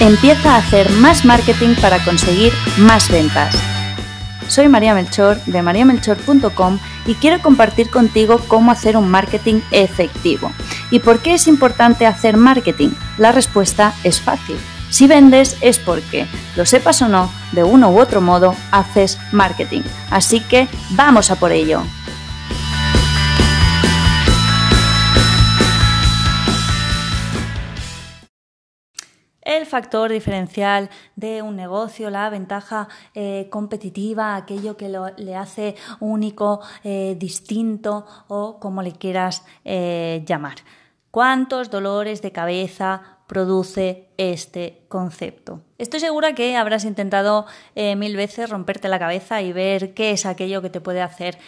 [0.00, 3.52] Empieza a hacer más marketing para conseguir más ventas.
[4.46, 10.52] Soy María Melchor de mariamelchor.com y quiero compartir contigo cómo hacer un marketing efectivo.
[10.92, 12.90] ¿Y por qué es importante hacer marketing?
[13.18, 14.56] La respuesta es fácil.
[14.88, 19.82] Si vendes es porque, lo sepas o no, de uno u otro modo haces marketing.
[20.10, 21.82] Así que vamos a por ello.
[29.48, 36.60] El factor diferencial de un negocio, la ventaja eh, competitiva, aquello que le hace único,
[36.84, 40.56] eh, distinto o como le quieras eh, llamar.
[41.10, 45.60] ¿Cuántos dolores de cabeza produce este concepto?
[45.78, 47.46] Estoy segura que habrás intentado
[47.76, 51.38] mil veces romperte la cabeza y ver qué es aquello que te puede hacer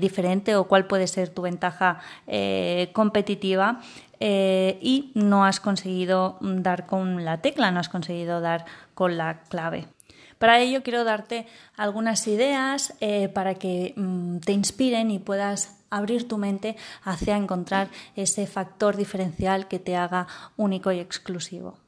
[0.00, 1.98] diferente o cuál puede ser tu ventaja
[2.94, 3.82] competitiva
[4.24, 9.40] eh, y no has conseguido dar con la tecla, no has conseguido dar con la
[9.48, 9.88] clave.
[10.42, 16.26] Para ello quiero darte algunas ideas eh, para que mm, te inspiren y puedas abrir
[16.26, 20.26] tu mente hacia encontrar ese factor diferencial que te haga
[20.56, 21.78] único y exclusivo.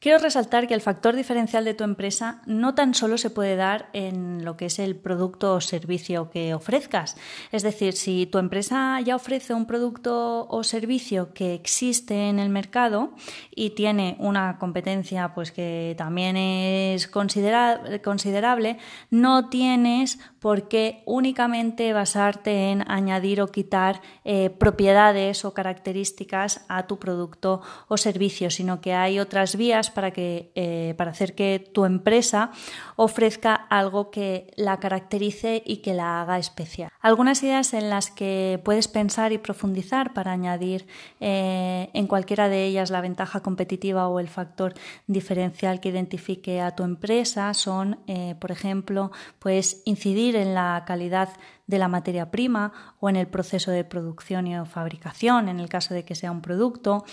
[0.00, 3.88] Quiero resaltar que el factor diferencial de tu empresa no tan solo se puede dar
[3.92, 7.16] en lo que es el producto o servicio que ofrezcas.
[7.50, 12.48] Es decir, si tu empresa ya ofrece un producto o servicio que existe en el
[12.48, 13.12] mercado
[13.52, 18.78] y tiene una competencia pues que también es considerable,
[19.10, 26.86] no tienes por qué únicamente basarte en añadir o quitar eh, propiedades o características a
[26.86, 31.70] tu producto o servicio, sino que hay otras vías para, que, eh, para hacer que
[31.72, 32.50] tu empresa
[32.96, 36.90] ofrezca algo que la caracterice y que la haga especial.
[37.00, 40.86] Algunas ideas en las que puedes pensar y profundizar para añadir
[41.20, 44.74] eh, en cualquiera de ellas la ventaja competitiva o el factor
[45.06, 51.28] diferencial que identifique a tu empresa son, eh, por ejemplo, pues incidir en la calidad
[51.66, 55.94] de la materia prima o en el proceso de producción y fabricación, en el caso
[55.94, 57.04] de que sea un producto,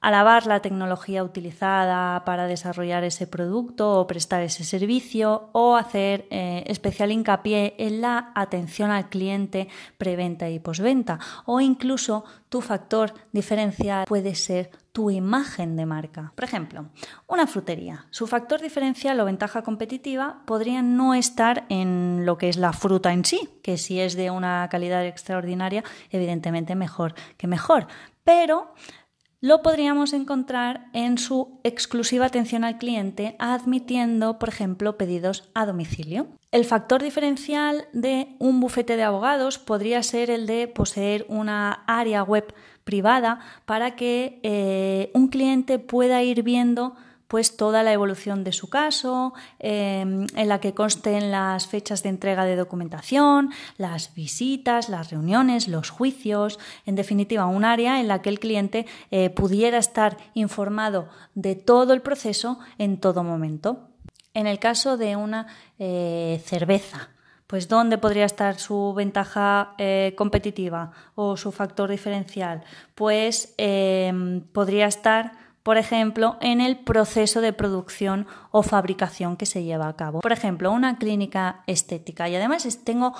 [0.00, 6.64] alabar la tecnología utilizada para desarrollar ese producto o prestar ese servicio o hacer eh,
[6.66, 9.68] especial hincapié en la atención al cliente
[9.98, 16.32] preventa y posventa o incluso tu factor diferencial puede ser tu imagen de marca.
[16.34, 16.86] Por ejemplo,
[17.26, 18.06] una frutería.
[18.10, 23.12] Su factor diferencial o ventaja competitiva podría no estar en lo que es la fruta
[23.12, 27.86] en sí, que si es de una calidad extraordinaria, evidentemente mejor que mejor,
[28.24, 28.72] pero
[29.46, 36.26] lo podríamos encontrar en su exclusiva atención al cliente, admitiendo, por ejemplo, pedidos a domicilio.
[36.50, 42.24] El factor diferencial de un bufete de abogados podría ser el de poseer una área
[42.24, 42.52] web
[42.82, 46.96] privada para que eh, un cliente pueda ir viendo
[47.28, 52.10] pues toda la evolución de su caso, em, en la que consten las fechas de
[52.10, 58.22] entrega de documentación, las visitas, las reuniones, los juicios, en definitiva, un área en la
[58.22, 63.88] que el cliente eh, pudiera estar informado de todo el proceso en todo momento.
[64.34, 65.46] En el caso de una
[65.78, 67.08] eh, cerveza,
[67.46, 72.64] pues ¿dónde podría estar su ventaja eh, competitiva o su factor diferencial?
[72.94, 79.64] Pues em, podría estar por ejemplo, en el proceso de producción o fabricación que se
[79.64, 80.20] lleva a cabo.
[80.20, 82.28] Por ejemplo, una clínica estética.
[82.28, 83.14] Y además tengo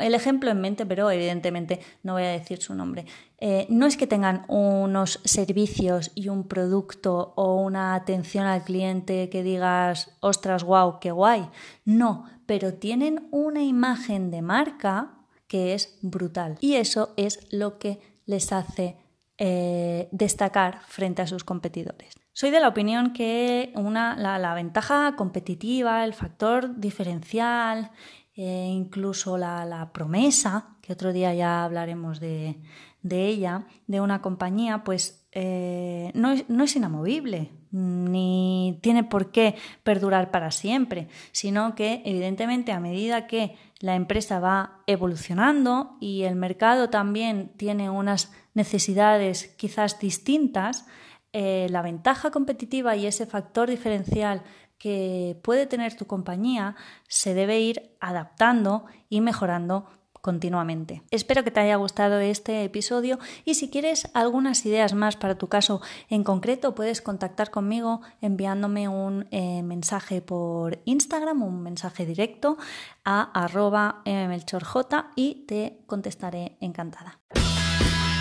[0.00, 3.06] el ejemplo en mente, pero evidentemente no voy a decir su nombre.
[3.38, 9.28] Eh, no es que tengan unos servicios y un producto o una atención al cliente
[9.30, 11.50] que digas, ostras, wow, qué guay.
[11.84, 15.12] No, pero tienen una imagen de marca
[15.46, 16.56] que es brutal.
[16.60, 18.96] Y eso es lo que les hace
[19.42, 22.12] eh, destacar frente a sus competidores.
[22.34, 27.90] Soy de la opinión que una, la, ventaja competitiva, el factor diferencial,
[28.34, 32.60] e incluso la, promesa, que otro día ya hablaremos de,
[33.02, 40.50] ella, de una compañía, pues eh, no, es, inamovible, ni tiene por qué perdurar para
[40.50, 47.52] siempre, sino que evidentemente a medida que la empresa va evolucionando y el mercado también
[47.56, 50.86] tiene unas necesidades quizás distintas,
[51.32, 54.42] eh, la ventaja competitiva y ese factor diferencial
[54.78, 56.74] que puede tener tu compañía
[57.06, 59.86] se debe ir adaptando y mejorando
[60.20, 61.02] continuamente.
[61.10, 65.48] Espero que te haya gustado este episodio y si quieres algunas ideas más para tu
[65.48, 72.58] caso en concreto puedes contactar conmigo enviándome un eh, mensaje por Instagram, un mensaje directo
[73.04, 74.70] a arroba mmelchorj
[75.16, 77.18] y te contestaré encantada.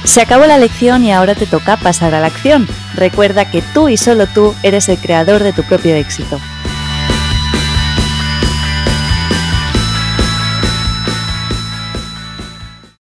[0.06, 2.68] Se acabó la lección y ahora te toca pasar a la acción.
[2.96, 6.40] Recuerda que tú y solo tú eres el creador de tu propio éxito.